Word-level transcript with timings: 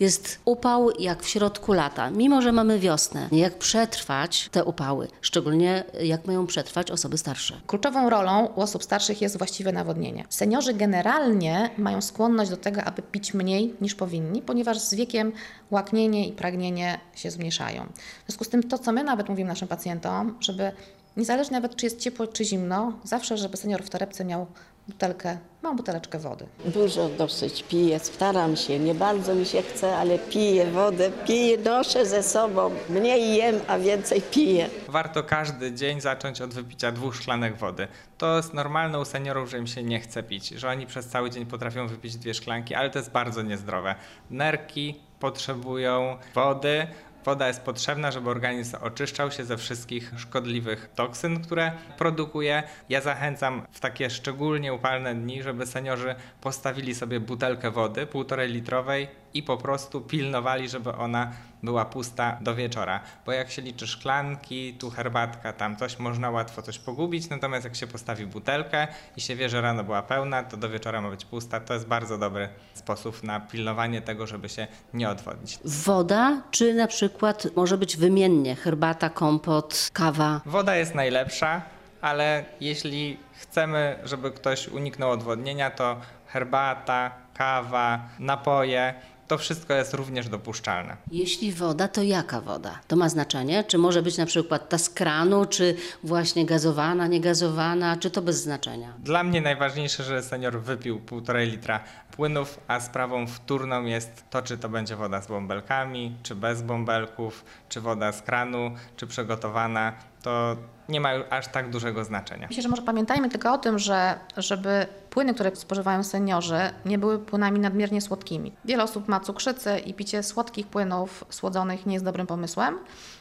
Jest 0.00 0.38
upał 0.44 0.90
jak 0.98 1.22
w 1.22 1.28
środku 1.28 1.72
lata, 1.72 2.10
mimo 2.10 2.42
że 2.42 2.52
mamy 2.52 2.78
wiosnę. 2.78 3.28
Jak 3.32 3.58
przetrwać 3.58 4.48
te 4.52 4.64
upały, 4.64 5.08
szczególnie 5.20 5.84
jak 6.02 6.26
mają 6.26 6.46
przetrwać 6.46 6.90
osoby 6.90 7.18
starsze? 7.18 7.60
Kluczową 7.66 8.10
rolą 8.10 8.46
u 8.46 8.60
osób 8.60 8.84
starszych 8.84 9.22
jest 9.22 9.38
właściwe 9.38 9.72
nawodnienie. 9.72 10.24
Seniorzy 10.28 10.74
generalnie 10.74 11.70
mają 11.78 12.02
skłonność 12.02 12.50
do 12.50 12.56
tego, 12.56 12.84
aby 12.84 13.02
pić 13.02 13.34
mniej 13.34 13.74
niż 13.80 13.94
powinni, 13.94 14.42
ponieważ 14.42 14.78
z 14.78 14.94
wiekiem 14.94 15.32
łaknienie 15.70 16.28
i 16.28 16.32
pragnienie 16.32 17.00
się 17.14 17.30
zmniejszają. 17.30 17.86
W 18.22 18.26
związku 18.26 18.44
z 18.44 18.48
tym 18.48 18.62
to, 18.62 18.78
co 18.78 18.92
my 18.92 19.04
nawet 19.04 19.28
mówimy 19.28 19.48
naszym 19.48 19.68
pacjentom, 19.68 20.36
żeby 20.40 20.72
niezależnie 21.16 21.56
nawet 21.56 21.76
czy 21.76 21.86
jest 21.86 22.00
ciepło 22.00 22.26
czy 22.26 22.44
zimno, 22.44 22.92
zawsze, 23.04 23.36
żeby 23.38 23.56
senior 23.56 23.82
w 23.82 23.90
torebce 23.90 24.24
miał 24.24 24.46
butelkę, 24.88 25.38
małą 25.64 25.76
buteleczkę 25.76 26.18
wody. 26.18 26.46
Dużo 26.64 27.08
dosyć 27.08 27.62
piję, 27.62 27.98
staram 27.98 28.56
się, 28.56 28.78
nie 28.78 28.94
bardzo 28.94 29.34
mi 29.34 29.46
się 29.46 29.62
chce, 29.62 29.96
ale 29.96 30.18
piję 30.18 30.66
wodę, 30.66 31.10
piję, 31.26 31.58
noszę 31.58 32.06
ze 32.06 32.22
sobą. 32.22 32.70
Mniej 32.88 33.36
jem, 33.36 33.60
a 33.68 33.78
więcej 33.78 34.22
piję. 34.22 34.70
Warto 34.88 35.22
każdy 35.22 35.72
dzień 35.72 36.00
zacząć 36.00 36.40
od 36.40 36.54
wypicia 36.54 36.92
dwóch 36.92 37.16
szklanek 37.16 37.56
wody. 37.56 37.88
To 38.18 38.36
jest 38.36 38.54
normalne 38.54 39.00
u 39.00 39.04
seniorów, 39.04 39.50
że 39.50 39.58
im 39.58 39.66
się 39.66 39.82
nie 39.82 40.00
chce 40.00 40.22
pić, 40.22 40.48
że 40.48 40.68
oni 40.68 40.86
przez 40.86 41.06
cały 41.06 41.30
dzień 41.30 41.46
potrafią 41.46 41.88
wypić 41.88 42.16
dwie 42.16 42.34
szklanki, 42.34 42.74
ale 42.74 42.90
to 42.90 42.98
jest 42.98 43.10
bardzo 43.10 43.42
niezdrowe. 43.42 43.94
Nerki 44.30 44.94
potrzebują 45.20 46.16
wody, 46.34 46.86
Woda 47.24 47.48
jest 47.48 47.62
potrzebna, 47.62 48.10
żeby 48.10 48.30
organizm 48.30 48.76
oczyszczał 48.80 49.30
się 49.30 49.44
ze 49.44 49.56
wszystkich 49.56 50.12
szkodliwych 50.16 50.90
toksyn, 50.94 51.42
które 51.42 51.72
produkuje. 51.98 52.62
Ja 52.88 53.00
zachęcam 53.00 53.62
w 53.72 53.80
takie 53.80 54.10
szczególnie 54.10 54.72
upalne 54.74 55.14
dni, 55.14 55.42
żeby 55.42 55.66
seniorzy 55.66 56.14
postawili 56.40 56.94
sobie 56.94 57.20
butelkę 57.20 57.70
wody, 57.70 58.06
półtorej 58.06 58.52
litrowej 58.52 59.23
i 59.34 59.42
po 59.42 59.56
prostu 59.56 60.00
pilnowali, 60.00 60.68
żeby 60.68 60.92
ona 60.92 61.32
była 61.62 61.84
pusta 61.84 62.38
do 62.40 62.54
wieczora. 62.54 63.00
Bo 63.26 63.32
jak 63.32 63.50
się 63.50 63.62
liczy 63.62 63.86
szklanki, 63.86 64.74
tu 64.74 64.90
herbatka, 64.90 65.52
tam 65.52 65.76
coś, 65.76 65.98
można 65.98 66.30
łatwo 66.30 66.62
coś 66.62 66.78
pogubić, 66.78 67.28
natomiast 67.28 67.64
jak 67.64 67.76
się 67.76 67.86
postawi 67.86 68.26
butelkę 68.26 68.88
i 69.16 69.20
się 69.20 69.36
wie, 69.36 69.48
że 69.48 69.60
rano 69.60 69.84
była 69.84 70.02
pełna, 70.02 70.42
to 70.42 70.56
do 70.56 70.68
wieczora 70.68 71.00
ma 71.00 71.10
być 71.10 71.24
pusta. 71.24 71.60
To 71.60 71.74
jest 71.74 71.86
bardzo 71.86 72.18
dobry 72.18 72.48
sposób 72.74 73.22
na 73.22 73.40
pilnowanie 73.40 74.02
tego, 74.02 74.26
żeby 74.26 74.48
się 74.48 74.66
nie 74.94 75.10
odwodnić. 75.10 75.58
Woda, 75.64 76.42
czy 76.50 76.74
na 76.74 76.86
przykład 76.86 77.46
może 77.56 77.78
być 77.78 77.96
wymiennie 77.96 78.56
herbata, 78.56 79.10
kompot, 79.10 79.90
kawa? 79.92 80.40
Woda 80.46 80.76
jest 80.76 80.94
najlepsza, 80.94 81.62
ale 82.00 82.44
jeśli 82.60 83.18
chcemy, 83.32 83.98
żeby 84.04 84.30
ktoś 84.30 84.68
uniknął 84.68 85.10
odwodnienia, 85.10 85.70
to 85.70 85.96
herbata, 86.26 87.10
kawa, 87.34 88.08
napoje 88.18 88.94
to 89.28 89.38
wszystko 89.38 89.74
jest 89.74 89.94
również 89.94 90.28
dopuszczalne. 90.28 90.96
Jeśli 91.10 91.52
woda, 91.52 91.88
to 91.88 92.02
jaka 92.02 92.40
woda? 92.40 92.78
To 92.88 92.96
ma 92.96 93.08
znaczenie? 93.08 93.64
Czy 93.64 93.78
może 93.78 94.02
być 94.02 94.16
na 94.16 94.26
przykład 94.26 94.68
ta 94.68 94.78
z 94.78 94.90
kranu, 94.90 95.46
czy 95.46 95.76
właśnie 96.04 96.46
gazowana, 96.46 97.06
niegazowana, 97.06 97.96
czy 97.96 98.10
to 98.10 98.22
bez 98.22 98.42
znaczenia? 98.42 98.94
Dla 98.98 99.24
mnie 99.24 99.40
najważniejsze, 99.40 100.04
że 100.04 100.22
senior 100.22 100.60
wypił 100.60 101.00
półtorej 101.00 101.50
litra 101.50 101.80
płynów, 102.16 102.60
a 102.68 102.80
sprawą 102.80 103.26
wtórną 103.26 103.84
jest 103.84 104.24
to, 104.30 104.42
czy 104.42 104.58
to 104.58 104.68
będzie 104.68 104.96
woda 104.96 105.22
z 105.22 105.26
bąbelkami, 105.26 106.16
czy 106.22 106.34
bez 106.34 106.62
bąbelków, 106.62 107.44
czy 107.68 107.80
woda 107.80 108.12
z 108.12 108.22
kranu, 108.22 108.74
czy 108.96 109.06
przygotowana. 109.06 109.92
To 110.24 110.56
nie 110.88 111.00
ma 111.00 111.10
aż 111.30 111.48
tak 111.48 111.70
dużego 111.70 112.04
znaczenia. 112.04 112.46
Myślę, 112.48 112.62
że 112.62 112.68
może 112.68 112.82
pamiętajmy 112.82 113.28
tylko 113.28 113.52
o 113.52 113.58
tym, 113.58 113.78
że 113.78 114.18
żeby 114.36 114.86
płyny, 115.10 115.34
które 115.34 115.56
spożywają 115.56 116.02
seniorzy, 116.02 116.58
nie 116.84 116.98
były 116.98 117.18
płynami 117.18 117.60
nadmiernie 117.60 118.00
słodkimi. 118.00 118.52
Wiele 118.64 118.84
osób 118.84 119.08
ma 119.08 119.20
cukrzycę 119.20 119.78
i 119.78 119.94
picie 119.94 120.22
słodkich 120.22 120.66
płynów 120.66 121.24
słodzonych 121.30 121.86
nie 121.86 121.92
jest 121.92 122.04
dobrym 122.04 122.26
pomysłem. 122.26 122.78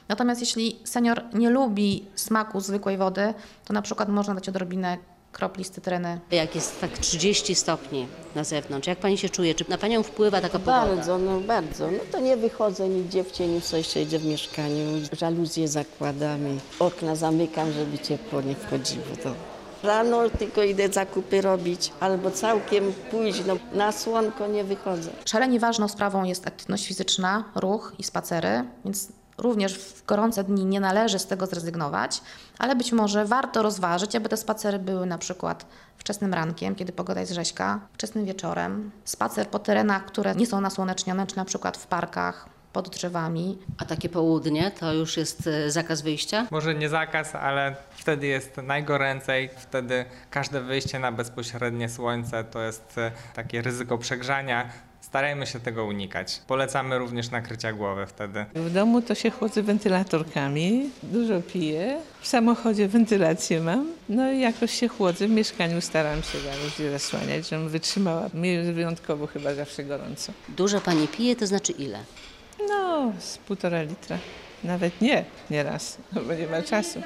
Natomiast 0.08 0.42
jeśli 0.42 0.80
senior 0.84 1.24
nie 1.34 1.50
lubi 1.50 2.08
smaku 2.16 2.60
zwykłej 2.60 2.98
wody, 2.98 3.34
to 3.66 3.74
na 3.74 3.82
przykład 3.82 4.10
można 4.10 4.36
dać 4.36 4.50
odrobinę 4.50 4.98
kropli 5.34 5.64
z 5.64 5.70
cytryny. 5.72 6.20
Jak 6.32 6.56
jest 6.56 6.82
tak 6.82 6.98
30 6.98 7.56
stopni 7.56 8.08
na 8.36 8.44
zewnątrz, 8.44 8.88
jak 8.88 9.00
pani 9.00 9.18
się 9.18 9.30
czuje? 9.30 9.56
Czy 9.56 9.66
na 9.70 9.78
panią 9.78 10.04
wpływa 10.04 10.42
taka 10.42 10.60
pogoda? 10.60 10.86
Bardzo, 10.86 11.18
no 11.18 11.40
bardzo. 11.40 11.92
No 11.92 12.00
to 12.12 12.20
nie 12.20 12.38
wychodzę 12.38 12.90
nigdzie 12.90 13.24
w 13.24 13.32
cieniu, 13.32 13.62
coś 13.62 13.88
siedzę 13.88 14.20
w 14.20 14.26
mieszkaniu. 14.26 14.86
Żaluzje 15.12 15.68
zakładam 15.68 16.48
i 16.48 16.60
okna 16.80 17.16
zamykam, 17.16 17.72
żeby 17.72 18.00
ciepło 18.00 18.42
nie 18.42 18.56
wchodziło. 18.56 19.06
To 19.24 19.30
rano 19.84 20.30
tylko 20.30 20.64
idę 20.64 20.90
zakupy 20.90 21.42
robić 21.42 21.92
albo 22.00 22.32
całkiem 22.32 22.94
późno. 23.12 23.58
Na 23.74 23.92
słonko 23.92 24.48
nie 24.48 24.64
wychodzę. 24.64 25.10
Szalenie 25.26 25.60
ważną 25.60 25.88
sprawą 25.88 26.24
jest 26.24 26.48
aktywność 26.48 26.88
fizyczna, 26.88 27.44
ruch 27.56 27.94
i 28.00 28.04
spacery, 28.04 28.64
więc 28.86 29.08
również 29.38 29.78
w 29.78 30.06
gorące 30.06 30.44
dni 30.44 30.66
nie 30.66 30.80
należy 30.80 31.20
z 31.20 31.28
tego 31.28 31.46
zrezygnować, 31.46 32.22
ale 32.60 32.76
być 32.76 32.92
może 32.92 33.26
warto 33.26 33.64
rozważyć, 33.64 34.16
aby 34.16 34.30
te 34.30 34.38
spacery 34.38 34.80
były 34.80 35.06
na 35.06 35.18
przykład 35.18 35.66
wczesnym 35.98 36.34
rankiem, 36.34 36.76
kiedy 36.76 36.92
pogoda 36.92 37.20
jest 37.20 37.34
rzeźka, 37.34 37.80
wczesnym 37.94 38.26
wieczorem, 38.26 38.92
spacer 39.06 39.48
po 39.48 39.60
terenach, 39.60 40.06
które 40.06 40.36
nie 40.36 40.46
są 40.46 40.62
nasłonecznione, 40.62 41.28
czy 41.28 41.38
na 41.38 41.46
przykład 41.46 41.78
w 41.78 41.88
parkach, 41.88 42.50
pod 42.74 42.90
drzewami. 42.90 43.58
A 43.78 43.86
takie 43.86 44.10
południe 44.10 44.72
to 44.72 44.94
już 44.94 45.18
jest 45.18 45.48
e, 45.48 45.72
zakaz 45.72 46.02
wyjścia? 46.02 46.48
Może 46.52 46.76
nie 46.76 46.90
zakaz, 46.90 47.36
ale 47.36 47.76
wtedy 47.92 48.28
jest 48.28 48.58
najgoręcej, 48.58 49.50
wtedy 49.58 50.06
każde 50.30 50.62
wyjście 50.62 51.00
na 51.00 51.12
bezpośrednie 51.12 51.90
słońce 51.90 52.44
to 52.44 52.62
jest 52.62 52.98
e, 52.98 53.12
takie 53.34 53.62
ryzyko 53.62 53.98
przegrzania. 53.98 54.70
Starajmy 55.04 55.48
się 55.48 55.60
tego 55.60 55.86
unikać. 55.86 56.42
Polecamy 56.48 56.98
również 56.98 57.32
nakrycia 57.32 57.74
głowy 57.74 58.06
wtedy. 58.08 58.46
W 58.56 58.74
domu 58.74 59.02
to 59.02 59.16
się 59.16 59.30
chłodzę 59.30 59.62
wentylatorkami, 59.64 60.90
dużo 61.04 61.42
piję. 61.42 62.00
W 62.22 62.28
samochodzie 62.28 62.88
wentylację 62.88 63.62
mam, 63.62 63.88
no 64.10 64.32
i 64.32 64.40
jakoś 64.40 64.72
się 64.72 64.88
chłodzę. 64.88 65.28
W 65.28 65.32
mieszkaniu 65.32 65.82
staram 65.82 66.24
się 66.24 66.38
jakoś 66.38 66.92
zasłaniać, 66.92 67.50
żebym 67.50 67.70
wytrzymała. 67.70 68.30
Mi 68.34 68.50
jest 68.50 68.72
wyjątkowo 68.72 69.28
chyba 69.28 69.54
zawsze 69.54 69.84
gorąco. 69.84 70.34
Dużo 70.50 70.82
pani 70.82 71.08
pije, 71.08 71.36
to 71.36 71.48
znaczy 71.48 71.72
ile? 71.72 72.00
No, 72.70 73.14
z 73.20 73.38
półtora 73.38 73.82
litra. 73.82 74.18
Nawet 74.64 75.02
nie, 75.02 75.26
nieraz, 75.50 75.98
bo 76.28 76.34
nie 76.34 76.48
ma 76.48 76.62
czasu. 76.62 77.02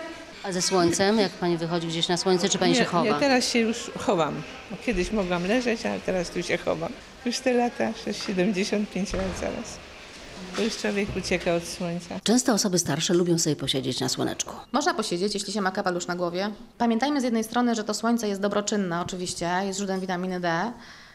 A 0.48 0.52
ze 0.52 0.62
słońcem, 0.62 1.20
jak 1.20 1.32
pani 1.32 1.58
wychodzi 1.58 1.88
gdzieś 1.88 2.08
na 2.08 2.18
słońce, 2.18 2.50
czy 2.50 2.58
pani 2.58 2.72
nie, 2.72 2.78
się 2.78 2.86
chowa? 2.86 3.04
Nie, 3.04 3.14
teraz 3.14 3.46
się 3.46 3.60
już 3.60 3.92
chowam. 4.00 4.42
Kiedyś 4.86 5.12
mogłam 5.12 5.48
leżeć, 5.48 5.86
ale 5.86 6.00
teraz 6.00 6.30
tu 6.30 6.44
się 6.44 6.58
chowam. 6.58 6.92
Już 7.26 7.40
te 7.40 7.54
lata, 7.54 7.94
75 8.12 9.14
lat 9.14 9.40
zaraz. 9.40 9.78
To 10.56 10.62
już 10.64 10.78
człowiek 10.78 11.10
ucieka 11.18 11.56
od 11.56 11.64
słońca. 11.64 12.20
Często 12.24 12.54
osoby 12.54 12.80
starsze 12.80 13.14
lubią 13.14 13.40
sobie 13.40 13.56
posiedzieć 13.56 14.00
na 14.00 14.10
słoneczku. 14.10 14.56
Można 14.72 14.94
posiedzieć, 14.94 15.34
jeśli 15.34 15.54
się 15.54 15.62
ma 15.62 15.72
kapelusz 15.72 16.08
na 16.08 16.16
głowie. 16.16 16.52
Pamiętajmy 16.78 17.22
z 17.22 17.24
jednej 17.24 17.44
strony, 17.44 17.76
że 17.76 17.84
to 17.84 17.94
słońce 17.94 18.28
jest 18.28 18.42
dobroczynne 18.42 19.02
oczywiście, 19.02 19.50
jest 19.64 19.78
źródłem 19.78 20.00
witaminy 20.00 20.40
D. 20.40 20.72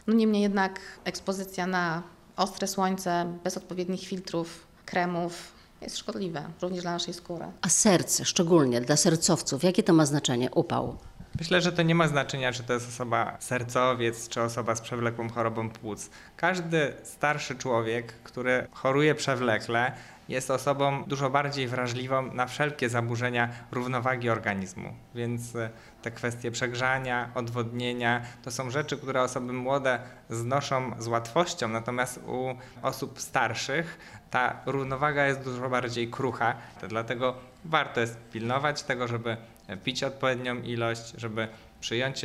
No 0.07 0.13
niemniej 0.13 0.41
jednak 0.41 0.79
ekspozycja 1.05 1.67
na 1.67 2.03
ostre 2.37 2.67
słońce 2.67 3.25
bez 3.43 3.57
odpowiednich 3.57 4.01
filtrów, 4.01 4.67
kremów 4.85 5.62
jest 5.83 5.97
szkodliwe 5.97 6.43
również 6.61 6.81
dla 6.81 6.91
naszej 6.91 7.13
skóry. 7.13 7.45
A 7.61 7.69
serce, 7.69 8.25
szczególnie 8.25 8.81
dla 8.81 8.97
sercowców, 8.97 9.63
jakie 9.63 9.83
to 9.83 9.93
ma 9.93 10.05
znaczenie? 10.05 10.51
Upał. 10.51 10.97
Myślę, 11.39 11.61
że 11.61 11.71
to 11.71 11.81
nie 11.81 11.95
ma 11.95 12.07
znaczenia, 12.07 12.53
czy 12.53 12.63
to 12.63 12.73
jest 12.73 12.87
osoba 12.87 13.37
sercowiec, 13.39 14.29
czy 14.29 14.41
osoba 14.41 14.75
z 14.75 14.81
przewlekłą 14.81 15.29
chorobą 15.29 15.69
płuc. 15.69 16.09
Każdy 16.37 16.93
starszy 17.03 17.55
człowiek, 17.55 18.13
który 18.23 18.67
choruje 18.71 19.15
przewlekle, 19.15 19.91
jest 20.29 20.51
osobą 20.51 21.03
dużo 21.03 21.29
bardziej 21.29 21.67
wrażliwą 21.67 22.33
na 22.33 22.45
wszelkie 22.45 22.89
zaburzenia 22.89 23.49
równowagi 23.71 24.29
organizmu. 24.29 24.93
Więc 25.15 25.55
e, 25.55 25.69
te 26.01 26.11
kwestie 26.11 26.51
przegrzania, 26.51 27.31
odwodnienia 27.35 28.21
to 28.43 28.51
są 28.51 28.69
rzeczy, 28.69 28.97
które 28.97 29.21
osoby 29.21 29.53
młode 29.53 29.99
znoszą 30.29 30.91
z 30.99 31.07
łatwością, 31.07 31.67
natomiast 31.67 32.19
u 32.27 32.55
osób 32.81 33.21
starszych 33.21 33.97
ta 34.33 34.61
równowaga 34.65 35.25
jest 35.25 35.43
dużo 35.43 35.69
bardziej 35.69 36.07
krucha. 36.07 36.55
Dlatego 36.89 37.35
warto 37.65 38.01
jest 38.01 38.17
pilnować 38.31 38.83
tego, 38.83 39.07
żeby 39.07 39.37
pić 39.83 40.03
odpowiednią 40.03 40.61
ilość, 40.61 41.13
żeby 41.17 41.47
przyjąć 41.81 42.21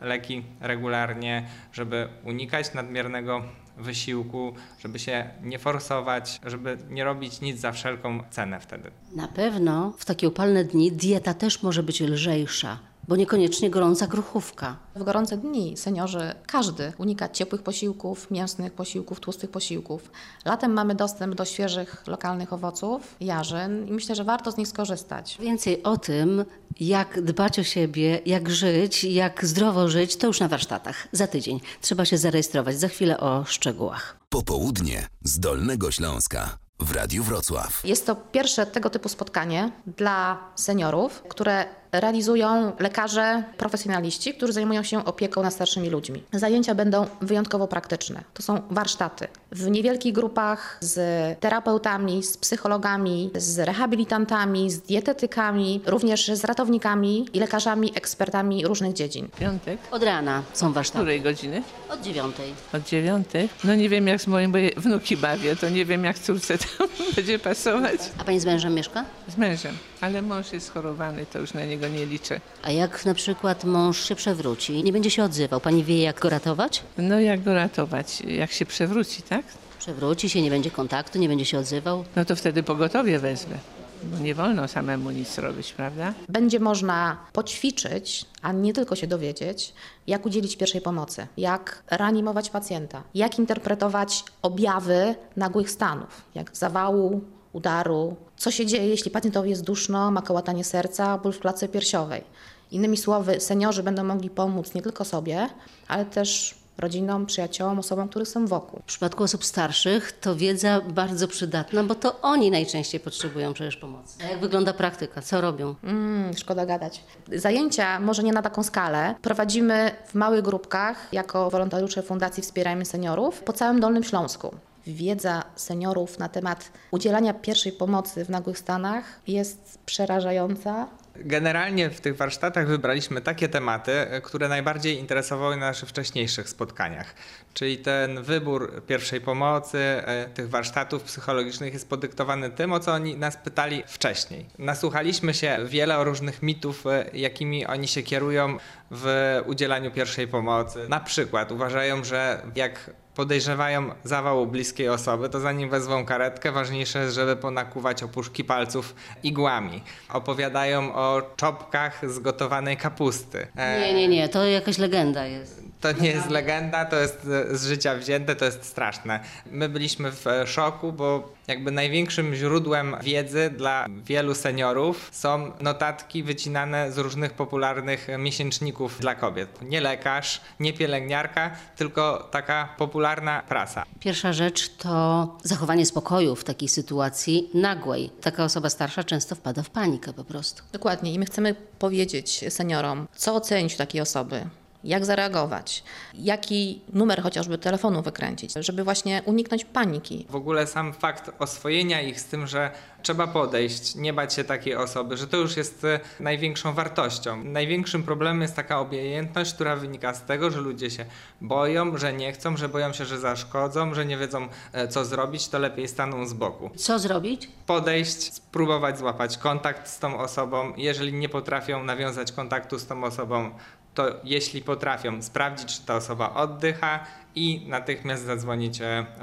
leki 0.00 0.44
regularnie, 0.60 1.48
żeby 1.72 2.08
unikać 2.24 2.74
nadmiernego 2.74 3.42
wysiłku, 3.76 4.54
żeby 4.80 4.98
się 4.98 5.30
nie 5.42 5.58
forsować, 5.58 6.40
żeby 6.46 6.78
nie 6.88 7.04
robić 7.04 7.40
nic 7.40 7.60
za 7.60 7.72
wszelką 7.72 8.22
cenę 8.30 8.60
wtedy. 8.60 8.90
Na 9.14 9.28
pewno 9.28 9.92
w 9.98 10.04
takie 10.04 10.28
upalne 10.28 10.64
dni 10.64 10.92
dieta 10.92 11.34
też 11.34 11.62
może 11.62 11.82
być 11.82 12.00
lżejsza. 12.00 12.78
Bo 13.08 13.16
niekoniecznie 13.16 13.70
gorąca 13.70 14.06
gruchówka. 14.06 14.76
W 14.96 15.04
gorące 15.04 15.36
dni 15.36 15.76
seniorzy, 15.76 16.34
każdy 16.46 16.92
unika 16.98 17.28
ciepłych 17.28 17.62
posiłków, 17.62 18.30
mięsnych 18.30 18.72
posiłków, 18.72 19.20
tłustych 19.20 19.50
posiłków. 19.50 20.10
Latem 20.44 20.72
mamy 20.72 20.94
dostęp 20.94 21.34
do 21.34 21.44
świeżych, 21.44 22.06
lokalnych 22.06 22.52
owoców, 22.52 23.16
jarzyn 23.20 23.88
i 23.88 23.92
myślę, 23.92 24.14
że 24.14 24.24
warto 24.24 24.52
z 24.52 24.56
nich 24.56 24.68
skorzystać. 24.68 25.38
Więcej 25.40 25.82
o 25.82 25.96
tym, 25.96 26.44
jak 26.80 27.22
dbać 27.22 27.58
o 27.58 27.62
siebie, 27.62 28.20
jak 28.26 28.50
żyć, 28.50 29.04
jak 29.04 29.46
zdrowo 29.46 29.88
żyć, 29.88 30.16
to 30.16 30.26
już 30.26 30.40
na 30.40 30.48
warsztatach. 30.48 31.08
Za 31.12 31.26
tydzień. 31.26 31.60
Trzeba 31.80 32.04
się 32.04 32.18
zarejestrować. 32.18 32.78
Za 32.78 32.88
chwilę 32.88 33.20
o 33.20 33.44
szczegółach. 33.44 34.16
Popołudnie 34.28 35.06
z 35.22 35.38
Dolnego 35.38 35.90
Śląska 35.90 36.58
w 36.80 36.92
Radiu 36.92 37.22
Wrocław. 37.22 37.80
Jest 37.84 38.06
to 38.06 38.16
pierwsze 38.16 38.66
tego 38.66 38.90
typu 38.90 39.08
spotkanie 39.08 39.72
dla 39.86 40.38
seniorów, 40.54 41.22
które 41.28 41.64
realizują 41.92 42.72
lekarze 42.78 43.42
profesjonaliści, 43.56 44.34
którzy 44.34 44.52
zajmują 44.52 44.82
się 44.82 45.04
opieką 45.04 45.42
nad 45.42 45.54
starszymi 45.54 45.90
ludźmi. 45.90 46.22
Zajęcia 46.32 46.74
będą 46.74 47.06
wyjątkowo 47.20 47.68
praktyczne. 47.68 48.22
To 48.34 48.42
są 48.42 48.62
warsztaty 48.70 49.28
w 49.52 49.70
niewielkich 49.70 50.12
grupach 50.12 50.78
z 50.80 50.98
terapeutami, 51.40 52.22
z 52.22 52.36
psychologami, 52.36 53.30
z 53.34 53.58
rehabilitantami, 53.58 54.70
z 54.70 54.80
dietetykami, 54.80 55.80
również 55.86 56.26
z 56.34 56.44
ratownikami 56.44 57.26
i 57.32 57.40
lekarzami, 57.40 57.92
ekspertami 57.94 58.66
różnych 58.66 58.92
dziedzin. 58.92 59.28
Piątek? 59.40 59.78
Od 59.90 60.02
rana 60.02 60.42
są 60.52 60.72
warsztaty. 60.72 60.98
której 60.98 61.20
godziny? 61.20 61.62
Od 61.90 62.00
dziewiątej. 62.00 62.54
Od 62.72 62.82
dziewiątej? 62.84 63.48
No 63.64 63.74
nie 63.74 63.88
wiem 63.88 64.06
jak 64.06 64.20
z 64.20 64.26
moim, 64.26 64.52
bo 64.52 64.58
je 64.58 64.70
wnuki 64.76 65.16
bawię, 65.16 65.56
to 65.56 65.68
nie 65.68 65.84
wiem 65.84 66.04
jak 66.04 66.18
córce 66.18 66.58
tam 66.58 66.88
będzie 67.16 67.38
pasować. 67.38 68.00
A 68.18 68.24
pani 68.24 68.40
z 68.40 68.44
mężem 68.44 68.74
mieszka? 68.74 69.04
Z 69.28 69.36
mężem, 69.36 69.76
ale 70.00 70.22
mąż 70.22 70.52
jest 70.52 70.72
chorowany, 70.72 71.26
to 71.26 71.38
już 71.38 71.54
na 71.54 71.64
niego 71.64 71.88
nie 71.88 72.06
liczę. 72.06 72.40
A 72.62 72.70
jak 72.70 73.04
na 73.04 73.14
przykład 73.14 73.64
mąż 73.64 74.08
się 74.08 74.14
przewróci 74.14 74.72
i 74.72 74.84
nie 74.84 74.92
będzie 74.92 75.10
się 75.10 75.24
odzywał, 75.24 75.60
pani 75.60 75.84
wie 75.84 76.02
jak 76.02 76.20
go 76.20 76.28
ratować? 76.30 76.82
No 76.98 77.20
jak 77.20 77.42
go 77.42 77.54
ratować? 77.54 78.20
Jak 78.20 78.52
się 78.52 78.66
przewróci, 78.66 79.22
tak? 79.22 79.44
Przewróci 79.78 80.30
się, 80.30 80.42
nie 80.42 80.50
będzie 80.50 80.70
kontaktu, 80.70 81.18
nie 81.18 81.28
będzie 81.28 81.44
się 81.44 81.58
odzywał. 81.58 82.04
No 82.16 82.24
to 82.24 82.36
wtedy 82.36 82.62
pogotowie 82.62 83.18
wezmę. 83.18 83.56
Bo 84.02 84.18
nie 84.18 84.34
wolno 84.34 84.68
samemu 84.68 85.10
nic 85.10 85.38
robić, 85.38 85.72
prawda? 85.72 86.14
Będzie 86.28 86.60
można 86.60 87.16
poćwiczyć, 87.32 88.24
a 88.42 88.52
nie 88.52 88.72
tylko 88.72 88.96
się 88.96 89.06
dowiedzieć, 89.06 89.74
jak 90.06 90.26
udzielić 90.26 90.56
pierwszej 90.56 90.80
pomocy, 90.80 91.26
jak 91.36 91.82
reanimować 91.90 92.50
pacjenta, 92.50 93.02
jak 93.14 93.38
interpretować 93.38 94.24
objawy 94.42 95.14
nagłych 95.36 95.70
stanów, 95.70 96.22
jak 96.34 96.56
zawału, 96.56 97.24
udaru, 97.52 98.16
co 98.36 98.50
się 98.50 98.66
dzieje, 98.66 98.88
jeśli 98.88 99.10
pacjentowi 99.10 99.50
jest 99.50 99.64
duszno, 99.64 100.10
ma 100.10 100.22
kołatanie 100.22 100.64
serca, 100.64 101.18
ból 101.18 101.32
w 101.32 101.40
klatce 101.40 101.68
piersiowej. 101.68 102.24
Innymi 102.70 102.96
słowy, 102.96 103.40
seniorzy 103.40 103.82
będą 103.82 104.04
mogli 104.04 104.30
pomóc 104.30 104.74
nie 104.74 104.82
tylko 104.82 105.04
sobie, 105.04 105.48
ale 105.88 106.04
też 106.04 106.54
rodzinom, 106.78 107.26
przyjaciołom, 107.26 107.78
osobom, 107.78 108.08
które 108.08 108.26
są 108.26 108.46
wokół. 108.46 108.80
W 108.80 108.84
przypadku 108.84 109.24
osób 109.24 109.44
starszych 109.44 110.12
to 110.12 110.36
wiedza 110.36 110.80
bardzo 110.80 111.28
przydatna, 111.28 111.84
bo 111.84 111.94
to 111.94 112.20
oni 112.20 112.50
najczęściej 112.50 113.00
potrzebują 113.00 113.52
przecież 113.52 113.76
pomocy. 113.76 114.18
A 114.24 114.28
jak 114.28 114.40
wygląda 114.40 114.72
praktyka? 114.72 115.22
Co 115.22 115.40
robią? 115.40 115.74
Mm, 115.84 116.36
szkoda 116.36 116.66
gadać. 116.66 117.04
Zajęcia 117.32 118.00
może 118.00 118.22
nie 118.22 118.32
na 118.32 118.42
taką 118.42 118.62
skalę. 118.62 119.14
Prowadzimy 119.22 119.90
w 120.06 120.14
małych 120.14 120.42
grupkach 120.42 121.08
jako 121.12 121.50
wolontariusze 121.50 122.02
Fundacji 122.02 122.42
Wspierajmy 122.42 122.84
Seniorów 122.84 123.40
po 123.40 123.52
całym 123.52 123.80
Dolnym 123.80 124.04
Śląsku. 124.04 124.54
Wiedza 124.88 125.44
seniorów 125.56 126.18
na 126.18 126.28
temat 126.28 126.72
udzielania 126.90 127.34
pierwszej 127.34 127.72
pomocy 127.72 128.24
w 128.24 128.30
nagłych 128.30 128.58
stanach 128.58 129.20
jest 129.26 129.78
przerażająca. 129.86 130.88
Generalnie 131.16 131.90
w 131.90 132.00
tych 132.00 132.16
warsztatach 132.16 132.68
wybraliśmy 132.68 133.20
takie 133.20 133.48
tematy, 133.48 133.92
które 134.22 134.48
najbardziej 134.48 134.98
interesowały 134.98 135.56
na 135.56 135.66
naszych 135.66 135.88
wcześniejszych 135.88 136.48
spotkaniach. 136.48 137.14
Czyli 137.54 137.78
ten 137.78 138.22
wybór 138.22 138.82
pierwszej 138.86 139.20
pomocy, 139.20 139.78
e, 139.78 140.28
tych 140.34 140.50
warsztatów 140.50 141.02
psychologicznych 141.02 141.72
jest 141.72 141.88
podyktowany 141.88 142.50
tym, 142.50 142.72
o 142.72 142.80
co 142.80 142.92
oni 142.92 143.16
nas 143.16 143.36
pytali 143.36 143.82
wcześniej. 143.86 144.46
Nasłuchaliśmy 144.58 145.34
się 145.34 145.58
wiele 145.66 146.04
różnych 146.04 146.42
mitów, 146.42 146.86
e, 146.86 147.04
jakimi 147.12 147.66
oni 147.66 147.88
się 147.88 148.02
kierują 148.02 148.56
w 148.90 149.40
udzielaniu 149.46 149.90
pierwszej 149.90 150.28
pomocy. 150.28 150.88
Na 150.88 151.00
przykład 151.00 151.52
uważają, 151.52 152.04
że 152.04 152.42
jak 152.54 152.90
podejrzewają 153.22 153.90
zawału 154.04 154.46
bliskiej 154.46 154.88
osoby, 154.88 155.28
to 155.28 155.40
zanim 155.40 155.70
wezwą 155.70 156.04
karetkę, 156.04 156.52
ważniejsze 156.52 156.98
jest, 156.98 157.14
żeby 157.14 157.36
ponakuwać 157.36 158.02
opuszki 158.02 158.44
palców 158.44 158.94
igłami. 159.22 159.82
Opowiadają 160.12 160.94
o 160.94 161.22
czopkach 161.36 162.10
z 162.10 162.18
gotowanej 162.18 162.76
kapusty. 162.76 163.46
E, 163.56 163.80
Nie, 163.80 163.94
nie, 163.94 164.08
nie, 164.08 164.28
to 164.28 164.44
jakaś 164.46 164.78
legenda 164.78 165.26
jest. 165.26 165.62
to 165.80 165.92
nie 165.92 166.08
jest 166.10 166.30
legenda, 166.30 166.84
to 166.84 166.96
jest 166.96 167.22
z 167.50 167.66
życia 167.66 167.94
wzięte, 167.94 168.36
to 168.36 168.44
jest 168.44 168.64
straszne. 168.64 169.20
My 169.50 169.68
byliśmy 169.68 170.12
w 170.12 170.24
szoku, 170.46 170.92
bo 170.92 171.32
jakby 171.48 171.70
największym 171.70 172.34
źródłem 172.34 172.96
wiedzy 173.02 173.50
dla 173.56 173.86
wielu 174.04 174.34
seniorów 174.34 175.08
są 175.12 175.52
notatki 175.60 176.22
wycinane 176.22 176.92
z 176.92 176.98
różnych 176.98 177.32
popularnych 177.32 178.08
miesięczników 178.18 179.00
dla 179.00 179.14
kobiet. 179.14 179.62
Nie 179.62 179.80
lekarz, 179.80 180.40
nie 180.60 180.72
pielęgniarka, 180.72 181.50
tylko 181.76 182.28
taka 182.30 182.74
popularna 182.78 183.42
prasa. 183.48 183.84
Pierwsza 184.00 184.32
rzecz 184.32 184.76
to 184.76 185.36
zachowanie 185.42 185.86
spokoju 185.86 186.36
w 186.36 186.44
takiej 186.44 186.68
sytuacji 186.68 187.50
nagłej. 187.54 188.10
Taka 188.20 188.44
osoba 188.44 188.70
starsza 188.70 189.04
często 189.04 189.34
wpada 189.34 189.62
w 189.62 189.70
panikę 189.70 190.12
po 190.12 190.24
prostu. 190.24 190.62
Dokładnie. 190.72 191.12
I 191.12 191.18
my 191.18 191.24
chcemy 191.24 191.54
powiedzieć 191.78 192.44
seniorom, 192.48 193.06
co 193.16 193.34
ocenić 193.34 193.74
u 193.74 193.78
takiej 193.78 194.00
osoby, 194.00 194.48
jak 194.84 195.04
zareagować, 195.04 195.84
jaki 196.14 196.80
numer 196.92 197.22
chociażby 197.22 197.58
telefonu 197.58 198.02
wykręcić, 198.02 198.52
żeby 198.60 198.84
właśnie 198.84 199.22
uniknąć 199.24 199.64
paniki. 199.64 200.26
W 200.30 200.36
ogóle 200.36 200.66
sam 200.66 200.92
fakt 200.92 201.30
oswojenia 201.38 202.02
ich 202.02 202.20
z 202.20 202.24
tym, 202.24 202.46
że 202.46 202.70
trzeba 203.02 203.26
podejść, 203.26 203.94
nie 203.94 204.12
bać 204.12 204.34
się 204.34 204.44
takiej 204.44 204.76
osoby, 204.76 205.16
że 205.16 205.26
to 205.26 205.36
już 205.36 205.56
jest 205.56 205.84
e, 205.84 206.00
największą 206.20 206.72
wartością. 206.72 207.44
Największym 207.44 208.02
problemem 208.02 208.42
jest 208.42 208.56
taka 208.56 208.80
obojętność, 208.80 209.54
która 209.54 209.76
wynika 209.76 210.14
z 210.14 210.24
tego, 210.24 210.50
że 210.50 210.60
ludzie 210.60 210.90
się 210.90 211.04
boją, 211.40 211.98
że 211.98 212.12
nie 212.12 212.32
chcą, 212.32 212.56
że 212.56 212.68
boją 212.68 212.92
się, 212.92 213.04
że 213.04 213.18
zaszkodzą, 213.18 213.94
że 213.94 214.06
nie 214.06 214.16
wiedzą 214.16 214.48
e, 214.72 214.88
co 214.88 215.04
zrobić, 215.04 215.48
to 215.48 215.58
lepiej 215.58 215.88
staną 215.88 216.26
z 216.26 216.32
boku. 216.32 216.70
Co 216.76 216.98
zrobić? 216.98 217.48
Podejść, 217.66 218.34
spróbować 218.34 218.98
złapać 218.98 219.38
kontakt 219.38 219.88
z 219.88 219.98
tą 219.98 220.18
osobą. 220.18 220.72
Jeżeli 220.76 221.12
nie 221.12 221.28
potrafią 221.28 221.84
nawiązać 221.84 222.32
kontaktu 222.32 222.78
z 222.78 222.86
tą 222.86 223.04
osobą, 223.04 223.50
to 223.98 224.20
jeśli 224.24 224.62
potrafią, 224.62 225.22
sprawdzić, 225.22 225.78
czy 225.78 225.86
ta 225.86 225.96
osoba 225.96 226.34
oddycha 226.34 227.06
i 227.34 227.66
natychmiast 227.68 228.24
zadzwonić 228.24 228.78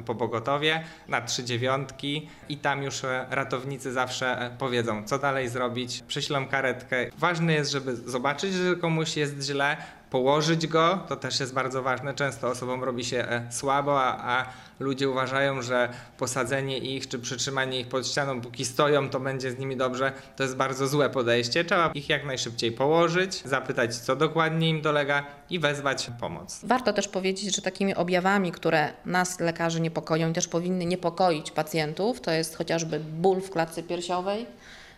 po 0.06 0.16
pogotowie 0.16 0.84
na 1.08 1.22
trzy 1.22 1.44
dziewiątki 1.44 2.30
i 2.50 2.58
tam 2.58 2.84
już 2.84 3.04
e, 3.04 3.26
ratownicy 3.30 3.92
zawsze 3.92 4.40
e, 4.40 4.58
powiedzą, 4.58 5.04
co 5.04 5.20
dalej 5.20 5.50
zrobić, 5.50 6.04
przyślą 6.08 6.48
karetkę. 6.48 6.96
Ważne 7.18 7.54
jest, 7.54 7.72
żeby 7.72 7.96
zobaczyć, 7.96 8.54
że 8.54 8.76
komuś 8.76 9.18
jest 9.18 9.42
źle, 9.42 9.78
położyć 10.16 10.68
go, 10.68 11.00
to 11.08 11.16
też 11.16 11.40
jest 11.40 11.54
bardzo 11.54 11.84
ważne. 11.84 12.14
Często 12.14 12.48
osobom 12.48 12.84
robi 12.84 13.06
się 13.06 13.18
e, 13.18 13.48
słabo, 13.52 14.04
a, 14.04 14.38
a 14.38 14.46
ludzie 14.80 15.10
uważają, 15.10 15.62
że 15.62 15.90
posadzenie 16.18 16.78
ich 16.78 17.08
czy 17.08 17.20
przytrzymanie 17.20 17.80
ich 17.80 17.88
pod 17.88 18.08
ścianą, 18.08 18.42
póki 18.42 18.66
stoją, 18.66 19.10
to 19.10 19.20
będzie 19.20 19.52
z 19.52 19.58
nimi 19.58 19.78
dobrze. 19.78 20.12
To 20.36 20.44
jest 20.44 20.56
bardzo 20.56 20.88
złe 20.88 21.10
podejście. 21.10 21.66
Trzeba 21.66 21.92
ich 21.94 22.10
jak 22.10 22.26
najszybciej 22.26 22.72
położyć, 22.72 23.42
zapytać, 23.46 23.96
co 23.96 24.16
dokładnie 24.16 24.70
im 24.70 24.82
dolega 24.82 25.26
i 25.50 25.60
wezwać 25.60 26.10
pomoc. 26.20 26.60
Warto 26.64 26.94
też 26.94 27.08
powiedzieć, 27.08 27.56
że 27.56 27.62
takimi 27.62 27.96
objawami, 27.96 28.52
które 28.52 28.94
nas, 29.06 29.40
lekarzy, 29.40 29.82
niepokoją 29.82 30.30
i 30.30 30.34
też 30.34 30.48
powinny 30.48 30.86
niepokoić 30.86 31.52
pacjentów, 31.52 32.22
to 32.22 32.32
jest 32.32 32.56
chociażby 32.56 33.00
ból 33.00 33.42
w 33.42 33.50
klatce 33.50 33.84
piersiowej, 33.84 34.46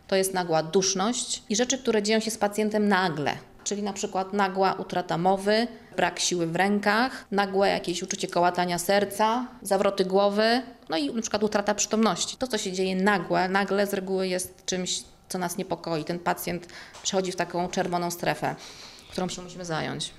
to 0.07 0.15
jest 0.15 0.33
nagła 0.33 0.63
duszność 0.63 1.43
i 1.49 1.55
rzeczy, 1.55 1.77
które 1.77 2.03
dzieją 2.03 2.19
się 2.19 2.31
z 2.31 2.37
pacjentem 2.37 2.87
nagle, 2.87 3.37
czyli 3.67 3.83
na 3.83 3.93
przykład 3.93 4.33
nagła 4.33 4.73
utrata 4.73 5.17
mowy, 5.17 5.67
brak 5.95 6.19
siły 6.19 6.47
w 6.47 6.55
rękach, 6.55 7.25
nagłe 7.31 7.69
jakieś 7.69 8.03
uczucie 8.03 8.27
kołatania 8.27 8.79
serca, 8.79 9.47
zawroty 9.61 10.05
głowy, 10.05 10.61
no 10.89 10.97
i 10.97 11.13
na 11.13 11.21
przykład 11.21 11.43
utrata 11.43 11.75
przytomności. 11.75 12.37
To, 12.37 12.47
co 12.47 12.57
się 12.57 12.71
dzieje 12.71 12.95
nagłe, 12.95 13.49
nagle 13.49 13.87
z 13.87 13.93
reguły 13.93 14.27
jest 14.27 14.65
czymś, 14.65 15.03
co 15.29 15.37
nas 15.37 15.57
niepokoi. 15.57 16.03
Ten 16.03 16.19
pacjent 16.19 16.67
przechodzi 17.03 17.31
w 17.31 17.35
taką 17.35 17.69
czerwoną 17.69 18.11
strefę, 18.11 18.55
którą 19.11 19.29
się 19.29 19.41
musimy 19.41 19.65
zająć. 19.65 20.13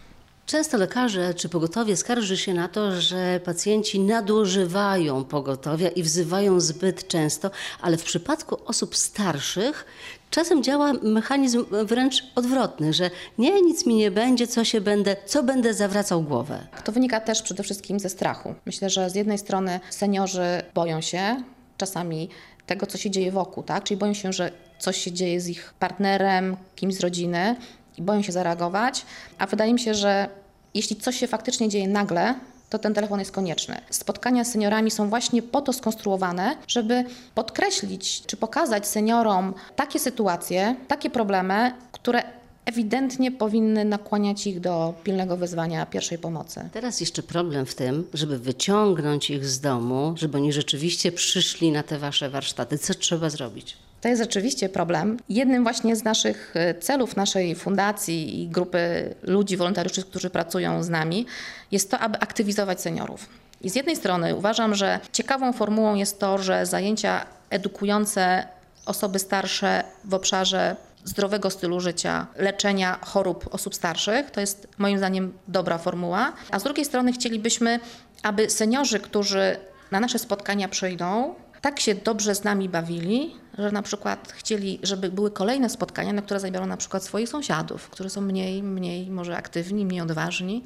Często 0.48 0.76
lekarze 0.76 1.34
czy 1.34 1.48
pogotowie 1.48 1.96
skarży 1.96 2.36
się 2.36 2.54
na 2.54 2.68
to, 2.68 3.00
że 3.00 3.40
pacjenci 3.44 4.00
nadużywają 4.00 5.24
pogotowia 5.24 5.88
i 5.88 6.02
wzywają 6.02 6.60
zbyt 6.60 7.08
często, 7.08 7.50
ale 7.80 7.96
w 7.96 8.04
przypadku 8.04 8.56
osób 8.66 8.96
starszych 8.96 9.84
czasem 10.30 10.62
działa 10.62 10.92
mechanizm 10.92 11.64
wręcz 11.84 12.24
odwrotny, 12.34 12.92
że 12.92 13.10
nie, 13.38 13.62
nic 13.62 13.86
mi 13.86 13.94
nie 13.94 14.10
będzie, 14.10 14.46
co 14.46 14.64
się 14.64 14.80
będę, 14.80 15.16
co 15.26 15.42
będę 15.42 15.74
zawracał 15.74 16.22
głowę. 16.22 16.66
To 16.84 16.92
wynika 16.92 17.20
też 17.20 17.42
przede 17.42 17.62
wszystkim 17.62 18.00
ze 18.00 18.08
strachu. 18.08 18.54
Myślę, 18.66 18.90
że 18.90 19.10
z 19.10 19.14
jednej 19.14 19.38
strony 19.38 19.80
seniorzy 19.90 20.62
boją 20.74 21.00
się 21.00 21.42
czasami 21.76 22.28
tego, 22.66 22.86
co 22.86 22.98
się 22.98 23.10
dzieje 23.10 23.32
wokół, 23.32 23.62
tak? 23.62 23.84
Czyli 23.84 23.98
boją 23.98 24.14
się, 24.14 24.32
że 24.32 24.52
coś 24.78 24.96
się 24.96 25.12
dzieje 25.12 25.40
z 25.40 25.48
ich 25.48 25.74
partnerem, 25.78 26.56
kimś 26.76 26.94
z 26.94 27.00
rodziny 27.00 27.56
i 27.98 28.02
boją 28.02 28.22
się 28.22 28.32
zareagować, 28.32 29.06
a 29.38 29.46
wydaje 29.46 29.74
mi 29.74 29.80
się, 29.80 29.94
że 29.94 30.28
jeśli 30.74 30.96
coś 30.96 31.16
się 31.16 31.26
faktycznie 31.26 31.68
dzieje 31.68 31.88
nagle, 31.88 32.34
to 32.70 32.78
ten 32.78 32.94
telefon 32.94 33.18
jest 33.18 33.32
konieczny. 33.32 33.80
Spotkania 33.90 34.44
z 34.44 34.52
seniorami 34.52 34.90
są 34.90 35.08
właśnie 35.08 35.42
po 35.42 35.60
to 35.60 35.72
skonstruowane, 35.72 36.56
żeby 36.66 37.04
podkreślić 37.34 38.22
czy 38.26 38.36
pokazać 38.36 38.86
seniorom 38.86 39.54
takie 39.76 39.98
sytuacje, 39.98 40.76
takie 40.88 41.10
problemy, 41.10 41.72
które 41.92 42.22
ewidentnie 42.64 43.32
powinny 43.32 43.84
nakłaniać 43.84 44.46
ich 44.46 44.60
do 44.60 44.94
pilnego 45.04 45.36
wezwania 45.36 45.86
pierwszej 45.86 46.18
pomocy. 46.18 46.68
Teraz 46.72 47.00
jeszcze 47.00 47.22
problem 47.22 47.66
w 47.66 47.74
tym, 47.74 48.04
żeby 48.14 48.38
wyciągnąć 48.38 49.30
ich 49.30 49.46
z 49.46 49.60
domu, 49.60 50.14
żeby 50.16 50.38
oni 50.38 50.52
rzeczywiście 50.52 51.12
przyszli 51.12 51.72
na 51.72 51.82
te 51.82 51.98
wasze 51.98 52.30
warsztaty. 52.30 52.78
Co 52.78 52.94
trzeba 52.94 53.30
zrobić? 53.30 53.76
To 54.00 54.08
jest 54.08 54.22
rzeczywiście 54.22 54.68
problem. 54.68 55.16
Jednym 55.28 55.62
właśnie 55.62 55.96
z 55.96 56.04
naszych 56.04 56.54
e, 56.56 56.74
celów 56.74 57.16
naszej 57.16 57.54
fundacji 57.54 58.42
i 58.42 58.48
grupy 58.48 59.14
ludzi, 59.22 59.56
wolontariuszy, 59.56 60.02
którzy 60.02 60.30
pracują 60.30 60.82
z 60.82 60.88
nami, 60.88 61.26
jest 61.72 61.90
to, 61.90 61.98
aby 61.98 62.18
aktywizować 62.18 62.80
seniorów. 62.80 63.28
I 63.60 63.70
z 63.70 63.74
jednej 63.74 63.96
strony 63.96 64.34
uważam, 64.34 64.74
że 64.74 65.00
ciekawą 65.12 65.52
formułą 65.52 65.94
jest 65.94 66.18
to, 66.18 66.38
że 66.38 66.66
zajęcia 66.66 67.26
edukujące 67.50 68.46
osoby 68.86 69.18
starsze 69.18 69.84
w 70.04 70.14
obszarze 70.14 70.76
zdrowego 71.04 71.50
stylu 71.50 71.80
życia, 71.80 72.26
leczenia 72.36 72.98
chorób 73.02 73.54
osób 73.54 73.74
starszych, 73.74 74.30
to 74.30 74.40
jest 74.40 74.68
moim 74.78 74.98
zdaniem 74.98 75.32
dobra 75.48 75.78
formuła. 75.78 76.32
A 76.50 76.58
z 76.58 76.62
drugiej 76.62 76.84
strony 76.84 77.12
chcielibyśmy, 77.12 77.80
aby 78.22 78.50
seniorzy, 78.50 79.00
którzy 79.00 79.56
na 79.90 80.00
nasze 80.00 80.18
spotkania 80.18 80.68
przyjdą, 80.68 81.34
tak 81.60 81.80
się 81.80 81.94
dobrze 81.94 82.34
z 82.34 82.44
nami 82.44 82.68
bawili, 82.68 83.34
że 83.58 83.72
na 83.72 83.82
przykład 83.82 84.32
chcieli, 84.32 84.80
żeby 84.82 85.10
były 85.10 85.30
kolejne 85.30 85.70
spotkania, 85.70 86.12
na 86.12 86.22
które 86.22 86.40
zabiorą 86.40 86.66
na 86.66 86.76
przykład 86.76 87.04
swoich 87.04 87.28
sąsiadów, 87.28 87.90
którzy 87.90 88.10
są 88.10 88.20
mniej, 88.20 88.62
mniej 88.62 89.10
może 89.10 89.36
aktywni, 89.36 89.86
mniej 89.86 90.00
odważni. 90.00 90.64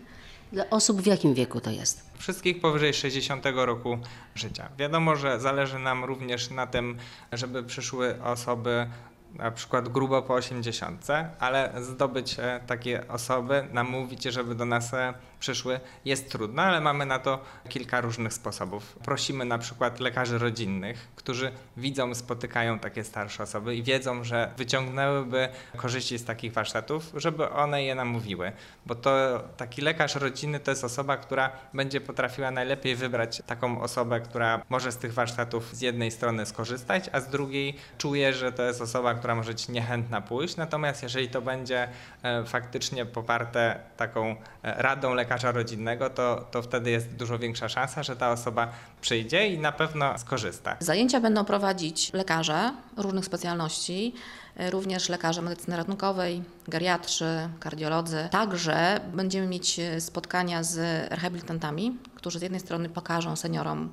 Dla 0.52 0.70
osób 0.70 1.02
w 1.02 1.06
jakim 1.06 1.34
wieku 1.34 1.60
to 1.60 1.70
jest? 1.70 2.10
Wszystkich 2.18 2.60
powyżej 2.60 2.94
60 2.94 3.44
roku 3.54 3.98
życia. 4.34 4.68
Wiadomo, 4.78 5.16
że 5.16 5.40
zależy 5.40 5.78
nam 5.78 6.04
również 6.04 6.50
na 6.50 6.66
tym, 6.66 6.98
żeby 7.32 7.62
przyszły 7.62 8.22
osoby 8.22 8.86
na 9.34 9.50
przykład 9.50 9.88
grubo 9.88 10.22
po 10.22 10.34
80, 10.34 11.06
ale 11.38 11.72
zdobyć 11.80 12.36
e, 12.38 12.60
takie 12.66 13.08
osoby, 13.08 13.68
namówić, 13.72 14.24
je, 14.24 14.32
żeby 14.32 14.54
do 14.54 14.64
nas 14.64 14.94
e, 14.94 15.14
przyszły 15.42 15.80
jest 16.04 16.30
trudno, 16.30 16.62
ale 16.62 16.80
mamy 16.80 17.06
na 17.06 17.18
to 17.18 17.38
kilka 17.68 18.00
różnych 18.00 18.32
sposobów. 18.32 18.96
Prosimy 19.04 19.44
na 19.44 19.58
przykład 19.58 20.00
lekarzy 20.00 20.38
rodzinnych, 20.38 21.08
którzy 21.16 21.52
widzą, 21.76 22.14
spotykają 22.14 22.78
takie 22.78 23.04
starsze 23.04 23.42
osoby 23.42 23.76
i 23.76 23.82
wiedzą, 23.82 24.24
że 24.24 24.52
wyciągnęłyby 24.56 25.48
korzyści 25.76 26.18
z 26.18 26.24
takich 26.24 26.52
warsztatów, 26.52 27.12
żeby 27.14 27.50
one 27.50 27.82
je 27.82 27.94
namówiły. 27.94 28.52
Bo 28.86 28.94
to 28.94 29.10
taki 29.56 29.82
lekarz 29.82 30.14
rodzinny 30.14 30.60
to 30.60 30.70
jest 30.70 30.84
osoba, 30.84 31.16
która 31.16 31.50
będzie 31.74 32.00
potrafiła 32.00 32.50
najlepiej 32.50 32.96
wybrać 32.96 33.42
taką 33.46 33.80
osobę, 33.80 34.20
która 34.20 34.62
może 34.68 34.92
z 34.92 34.96
tych 34.96 35.14
warsztatów 35.14 35.76
z 35.76 35.80
jednej 35.80 36.10
strony 36.10 36.46
skorzystać, 36.46 37.10
a 37.12 37.20
z 37.20 37.28
drugiej 37.28 37.76
czuje, 37.98 38.32
że 38.32 38.52
to 38.52 38.62
jest 38.62 38.80
osoba, 38.80 39.14
która 39.14 39.34
może 39.34 39.52
być 39.52 39.68
niechętna 39.68 40.20
pójść. 40.20 40.56
Natomiast 40.56 41.02
jeżeli 41.02 41.28
to 41.28 41.42
będzie 41.42 41.88
e, 42.22 42.44
faktycznie 42.44 43.06
poparte 43.06 43.80
taką 43.96 44.30
e, 44.30 44.36
radą 44.82 45.14
lekarza 45.32 45.52
rodzinnego, 45.52 46.10
to, 46.10 46.46
to 46.50 46.62
wtedy 46.62 46.90
jest 46.90 47.08
dużo 47.08 47.38
większa 47.38 47.68
szansa, 47.68 48.02
że 48.02 48.16
ta 48.16 48.32
osoba 48.32 48.68
przyjdzie 49.00 49.48
i 49.48 49.58
na 49.58 49.72
pewno 49.72 50.18
skorzysta. 50.18 50.76
Zajęcia 50.80 51.20
będą 51.20 51.44
prowadzić 51.44 52.12
lekarze 52.12 52.72
różnych 52.96 53.24
specjalności, 53.24 54.14
e, 54.56 54.70
również 54.70 55.08
lekarze 55.08 55.42
medycyny 55.42 55.76
ratunkowej, 55.76 56.42
geriatrzy, 56.68 57.48
kardiolodzy. 57.60 58.28
Także 58.30 59.00
będziemy 59.14 59.46
mieć 59.46 59.78
e, 59.78 60.00
spotkania 60.00 60.62
z 60.62 60.78
rehabilitantami, 61.12 61.98
którzy 62.14 62.38
z 62.38 62.42
jednej 62.42 62.60
strony 62.60 62.88
pokażą 62.88 63.36
seniorom, 63.36 63.92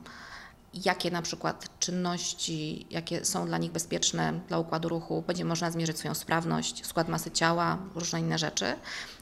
jakie 0.74 1.12
na 1.12 1.22
przykład 1.22 1.80
czynności, 1.80 2.86
jakie 2.90 3.26
są 3.26 3.46
dla 3.46 3.58
nich 3.58 3.72
bezpieczne 3.72 4.40
dla 4.48 4.60
układu 4.60 4.90
ruchu, 4.90 5.24
będzie 5.28 5.46
można 5.46 5.72
zmierzyć 5.72 5.98
swoją 5.98 6.14
sprawność, 6.14 6.86
skład 6.86 7.10
masy 7.10 7.32
ciała, 7.32 7.78
różne 7.96 8.20
inne 8.20 8.38
rzeczy. 8.38 8.66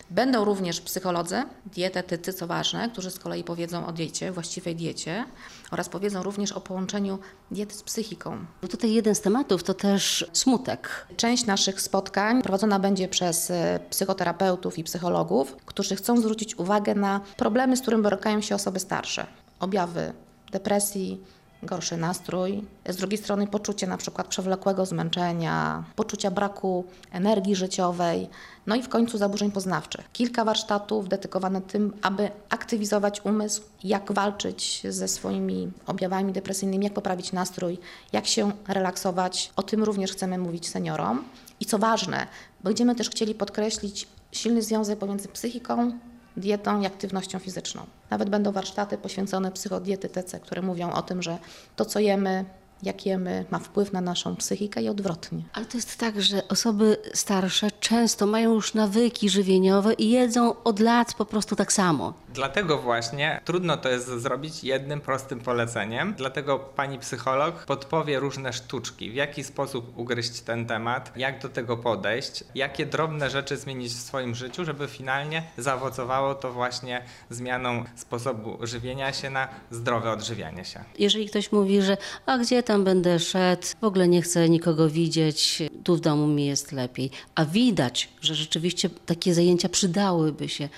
Będą 0.10 0.46
również 0.46 0.82
psycholodzy, 0.82 1.44
dietetycy, 1.66 2.34
co 2.34 2.48
ważne, 2.48 2.90
którzy 2.90 3.12
z 3.12 3.20
kolei 3.20 3.44
powiedzą 3.44 3.86
o 3.86 3.92
diecie, 3.92 4.32
właściwej 4.32 4.76
diecie 4.76 5.26
oraz 5.72 5.90
powiedzą 5.90 6.24
również 6.24 6.52
o 6.52 6.62
połączeniu 6.62 7.20
diety 7.52 7.76
z 7.76 7.84
psychiką. 7.84 8.46
Bo 8.62 8.68
tutaj 8.68 8.94
jeden 8.94 9.16
z 9.16 9.22
tematów 9.22 9.64
to 9.64 9.74
też 9.74 10.26
smutek. 10.34 11.08
Część 11.18 11.46
naszych 11.46 11.82
spotkań 11.82 12.42
prowadzona 12.42 12.80
będzie 12.80 13.08
przez 13.08 13.52
e, 13.52 13.80
psychoterapeutów 13.90 14.78
i 14.78 14.84
psychologów, 14.84 15.56
którzy 15.66 15.96
chcą 15.96 16.22
zwrócić 16.22 16.56
uwagę 16.60 16.96
na 16.96 17.22
problemy, 17.38 17.78
z 17.78 17.82
którymi 17.82 18.04
borykają 18.04 18.42
się 18.42 18.56
osoby 18.56 18.80
starsze. 18.80 19.28
Objawy 19.60 20.14
depresji, 20.52 21.22
gorszy 21.64 21.98
nastrój, 21.98 22.64
z 22.90 22.96
drugiej 22.96 23.18
strony 23.18 23.48
poczucie 23.48 23.88
na 23.88 23.98
przykład 23.98 24.28
przewlekłego 24.28 24.86
zmęczenia, 24.86 25.84
poczucia 25.96 26.32
braku 26.32 26.86
energii 27.12 27.56
życiowej, 27.56 28.30
no 28.68 28.76
i 28.76 28.84
w 28.84 28.90
końcu 28.90 29.18
zaburzeń 29.18 29.52
poznawczych. 29.52 30.12
Kilka 30.14 30.46
warsztatów 30.46 31.10
dedykowane 31.10 31.62
tym, 31.62 31.94
aby 32.02 32.32
aktywizować 32.50 33.26
umysł, 33.26 33.62
jak 33.84 34.12
walczyć 34.12 34.82
ze 34.90 35.08
swoimi 35.08 35.72
objawami 35.86 36.34
depresyjnymi, 36.34 36.84
jak 36.84 36.94
poprawić 36.94 37.32
nastrój, 37.32 37.78
jak 38.14 38.28
się 38.28 38.52
relaksować. 38.68 39.52
O 39.56 39.64
tym 39.64 39.84
również 39.84 40.12
chcemy 40.12 40.38
mówić 40.38 40.70
seniorom. 40.70 41.24
I 41.60 41.66
co 41.66 41.80
ważne, 41.80 42.28
będziemy 42.64 42.96
też 42.96 43.10
chcieli 43.10 43.36
podkreślić 43.36 44.08
silny 44.32 44.62
związek 44.62 45.00
pomiędzy 45.00 45.28
psychiką, 45.28 45.92
dietą 46.38 46.82
i 46.82 46.86
aktywnością 46.86 47.40
fizyczną. 47.40 47.82
Nawet 48.10 48.30
będą 48.30 48.52
warsztaty 48.52 48.98
poświęcone 48.98 49.52
psychodietetyce, 49.52 50.40
które 50.40 50.62
mówią 50.62 50.92
o 50.92 51.02
tym, 51.02 51.24
że 51.24 51.38
to, 51.76 51.86
co 51.86 52.00
jemy, 52.00 52.46
jak 52.84 53.06
jemy, 53.06 53.46
ma 53.52 53.60
wpływ 53.60 53.94
na 53.94 54.02
naszą 54.02 54.36
psychikę 54.36 54.82
i 54.82 54.90
odwrotnie. 54.90 55.44
Ale 55.54 55.66
to 55.66 55.78
jest 55.78 55.98
tak, 55.98 56.22
że 56.22 56.48
osoby 56.48 56.98
starsze 57.14 57.72
często 57.80 58.26
mają 58.26 58.54
już 58.54 58.74
nawyki 58.74 59.30
żywieniowe 59.30 59.94
i 59.94 60.10
jedzą 60.10 60.64
od 60.64 60.80
lat 60.80 61.14
po 61.14 61.26
prostu 61.26 61.56
tak 61.56 61.74
samo. 61.74 62.14
Dlatego 62.38 62.78
właśnie 62.78 63.42
trudno 63.46 63.78
to 63.78 63.90
jest 63.90 64.08
zrobić 64.08 64.64
jednym 64.64 65.02
prostym 65.02 65.40
poleceniem. 65.40 66.14
Dlatego 66.18 66.60
pani 66.60 67.00
psycholog 67.00 67.66
podpowie 67.66 68.20
różne 68.20 68.54
sztuczki, 68.54 69.12
w 69.12 69.16
jaki 69.16 69.44
sposób 69.44 69.98
ugryźć 69.98 70.42
ten 70.42 70.66
temat, 70.66 71.12
jak 71.16 71.42
do 71.42 71.50
tego 71.50 71.78
podejść, 71.78 72.44
jakie 72.56 72.86
drobne 72.86 73.30
rzeczy 73.30 73.58
zmienić 73.58 73.94
w 73.94 74.00
swoim 74.00 74.36
życiu, 74.36 74.66
żeby 74.66 74.88
finalnie 74.88 75.44
zaowocowało 75.58 76.36
to 76.36 76.52
właśnie 76.52 77.02
zmianą 77.30 77.84
sposobu 77.96 78.58
żywienia 78.68 79.14
się 79.14 79.30
na 79.30 79.48
zdrowe 79.72 80.12
odżywianie 80.12 80.66
się. 80.66 80.84
Jeżeli 81.00 81.30
ktoś 81.30 81.52
mówi, 81.52 81.82
że 81.82 81.98
a 82.26 82.38
gdzie 82.38 82.64
tam 82.64 82.84
będę 82.84 83.20
szedł, 83.20 83.68
w 83.82 83.84
ogóle 83.84 84.08
nie 84.08 84.22
chcę 84.22 84.50
nikogo 84.50 84.90
widzieć, 84.90 85.64
tu 85.84 85.96
w 85.96 86.00
domu 86.00 86.28
mi 86.28 86.46
jest 86.46 86.72
lepiej, 86.72 87.12
a 87.36 87.46
widać, 87.46 88.10
że 88.22 88.36
rzeczywiście 88.36 88.90
takie 89.06 89.34
zajęcia 89.34 89.70
przydałyby 89.70 90.50
się, 90.50 90.70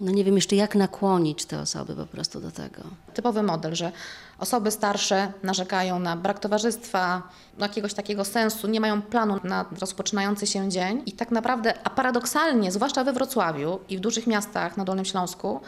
no 0.00 0.12
nie 0.12 0.24
wiem 0.24 0.34
jeszcze 0.34 0.56
jak 0.56 0.74
nakłonić 0.74 1.44
te 1.44 1.60
osoby 1.60 1.96
po 1.96 2.06
prostu 2.06 2.40
do 2.40 2.50
tego. 2.50 2.82
Typowy 3.14 3.42
model, 3.42 3.74
że 3.74 3.92
osoby 4.38 4.70
starsze 4.70 5.32
narzekają 5.42 5.98
na 5.98 6.16
brak 6.16 6.38
towarzystwa, 6.38 7.22
jakiegoś 7.58 7.94
takiego 7.94 8.24
sensu, 8.24 8.68
nie 8.68 8.80
mają 8.80 9.02
planu 9.02 9.40
na 9.44 9.64
rozpoczynający 9.80 10.46
się 10.46 10.68
dzień 10.68 11.02
i 11.06 11.12
tak 11.12 11.30
naprawdę, 11.30 11.74
a 11.84 11.90
paradoksalnie, 11.90 12.72
zwłaszcza 12.72 13.04
we 13.04 13.12
Wrocławiu 13.12 13.80
i 13.88 13.96
w 13.96 14.00
dużych 14.00 14.26
miastach 14.26 14.76
na 14.76 14.84
Dolnym 14.84 15.04
Śląsku, 15.04 15.60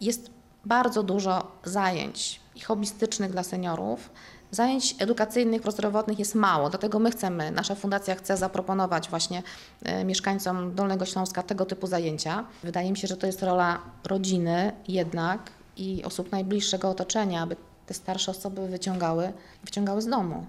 jest 0.00 0.30
bardzo 0.64 1.02
dużo 1.02 1.52
zajęć 1.64 2.40
i 2.54 2.60
hobbystycznych 2.60 3.32
dla 3.32 3.42
seniorów. 3.42 4.10
Zajęć 4.54 4.94
edukacyjnych, 4.98 5.62
prozdrowotnych 5.62 6.18
jest 6.18 6.34
mało, 6.34 6.70
dlatego 6.70 6.98
my 6.98 7.10
chcemy, 7.10 7.50
nasza 7.50 7.74
fundacja 7.74 8.14
chce 8.14 8.36
zaproponować 8.36 9.08
właśnie 9.08 9.42
e, 9.82 10.04
mieszkańcom 10.04 10.74
Dolnego 10.74 11.06
Śląska 11.06 11.42
tego 11.42 11.66
typu 11.66 11.86
zajęcia. 11.86 12.44
Wydaje 12.62 12.90
mi 12.90 12.96
się, 12.96 13.08
że 13.08 13.16
to 13.16 13.26
jest 13.26 13.42
rola 13.42 13.78
rodziny 14.04 14.72
jednak 14.88 15.50
i 15.76 16.04
osób 16.04 16.32
najbliższego 16.32 16.90
otoczenia, 16.90 17.42
aby 17.42 17.56
te 17.86 17.94
starsze 17.94 18.30
osoby 18.30 18.68
wyciągały, 18.68 19.32
wyciągały 19.64 20.02
z 20.02 20.06
domu. 20.06 20.46